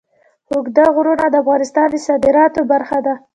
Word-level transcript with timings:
اوږده 0.51 0.85
غرونه 0.95 1.25
د 1.29 1.35
افغانستان 1.43 1.87
د 1.91 1.95
صادراتو 2.07 2.61
برخه 2.71 2.97
ده. 3.05 3.15